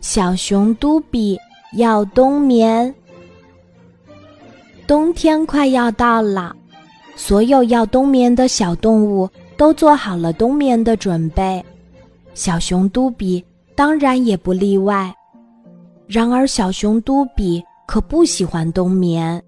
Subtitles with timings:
[0.00, 1.38] 小熊嘟比
[1.76, 2.94] 要冬眠。
[4.86, 6.56] 冬天快要到了，
[7.14, 11.64] 所有要冬眠的小动物都做好了冬眠的准备，
[12.34, 13.44] 小熊嘟比
[13.74, 15.14] 当然也不例外。
[16.08, 19.40] 然而，小熊嘟比可不喜欢冬眠，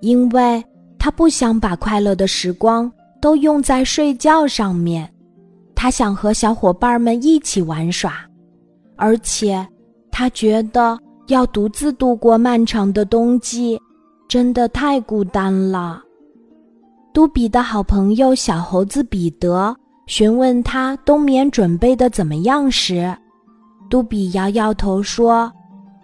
[0.00, 0.62] 因为
[0.98, 2.92] 他不想把快乐的时光
[3.22, 5.10] 都用在睡觉上面。
[5.74, 8.28] 他想和小伙伴们一起玩耍，
[9.04, 9.66] 而且。
[10.16, 13.76] 他觉得要独自度过漫长的冬季，
[14.28, 16.00] 真的太孤单了。
[17.12, 19.74] 嘟比的好朋友小猴子彼得
[20.06, 23.12] 询问他冬眠准备的怎么样时，
[23.90, 25.52] 嘟比摇摇头说：“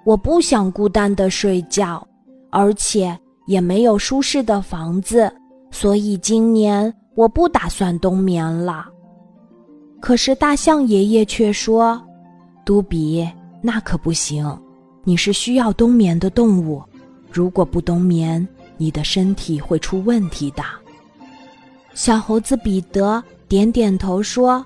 [0.05, 2.05] 我不想孤单的睡觉，
[2.51, 5.33] 而且也没有舒适的房子，
[5.71, 8.87] 所以今年我不打算冬眠了。”
[10.03, 12.03] 可是大象爷爷却说
[12.65, 13.29] ：“都比。”
[13.63, 14.59] 那可不行，
[15.05, 16.83] 你是需要冬眠的动物，
[17.31, 18.47] 如果不冬眠，
[18.79, 20.65] 你的身体会出问题的。
[21.93, 24.65] 小猴子彼得点点头说：“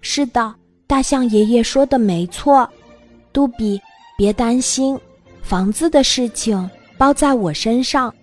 [0.00, 0.54] 是的，
[0.86, 2.66] 大象爷爷说的没错。
[3.34, 3.78] 杜比，
[4.16, 4.98] 别担心，
[5.42, 8.14] 房子的事情包在我身上，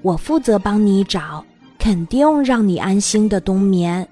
[0.00, 1.44] 我负责帮你找，
[1.78, 4.08] 肯定让你安心的冬眠。”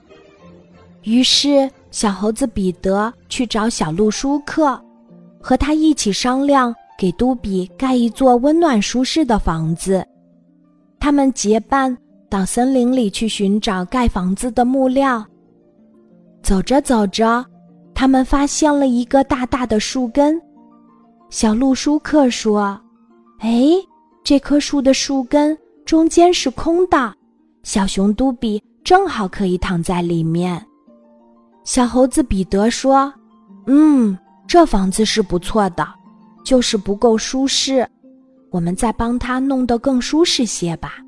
[1.05, 4.79] 于是，小猴子彼得去找小鹿舒克。
[5.41, 10.07] 和他一起商量，给嘟比盖一座温暖舒适的房子。
[11.01, 11.97] 他们结伴
[12.29, 15.25] 到森林里去寻找盖房子的木料。
[16.43, 17.43] 走着走着，
[17.95, 20.39] 他们发现了一个大大的树根。
[21.31, 22.79] 小鹿舒克说
[23.41, 23.71] ：“哎，
[24.23, 27.15] 这棵树的树根中间是空的，
[27.63, 30.63] 小熊嘟比正好可以躺在里面。”
[31.67, 33.13] 小猴子彼得说
[33.69, 34.17] ：“嗯。”
[34.49, 35.85] 这房子是不错的，
[36.45, 37.85] 就是不够舒适，
[38.53, 40.99] 我们再帮他弄得更舒适些吧。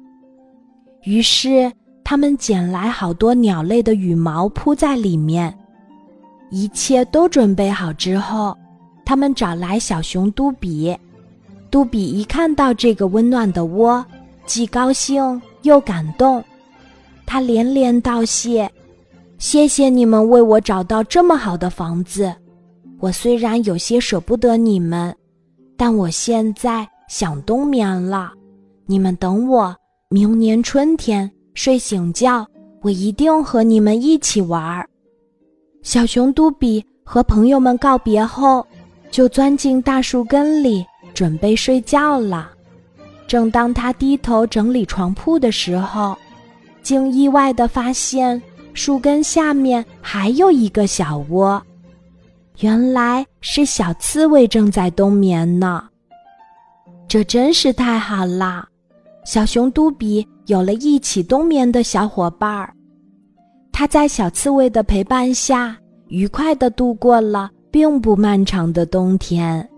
[1.04, 1.70] 于是
[2.02, 5.56] 他们捡来好多鸟类的羽毛铺在里面，
[6.50, 8.58] 一切都准备好之后，
[9.04, 10.94] 他们找来小熊嘟比。
[11.70, 14.04] 嘟比一看到这个温暖的窝，
[14.46, 16.42] 既高兴又感动，
[17.24, 18.68] 他连连道谢
[19.38, 22.34] ：“谢谢你们为我找到这么好的房子。”
[23.00, 25.14] 我虽然有些舍不得你们，
[25.76, 28.32] 但我现在想冬眠了。
[28.86, 29.72] 你们等我，
[30.10, 32.44] 明年春天睡醒觉，
[32.82, 34.84] 我一定和你们一起玩。
[35.82, 38.66] 小熊嘟比和朋友们告别后，
[39.12, 40.84] 就钻进大树根里
[41.14, 42.50] 准备睡觉了。
[43.28, 46.16] 正当他低头整理床铺的时候，
[46.82, 48.42] 竟意外地发现
[48.78, 51.60] 树根下面还有一个小窝。
[52.60, 55.82] 原来是小刺猬正在冬眠呢，
[57.08, 58.64] 这真是太好啦！
[59.24, 62.72] 小熊嘟比有了一起冬眠的小伙伴儿，
[63.72, 69.68] 他在小刺猬的陪伴下，愉快的度过了并不漫长的冬天。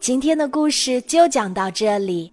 [0.00, 2.32] 今天的故事就讲到这里，